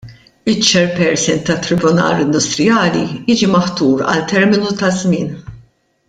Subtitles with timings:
[0.51, 5.35] Iċ-chairperson tat-Tribunal Indusrijali jiġi maħtur għal terminu ta' żmien.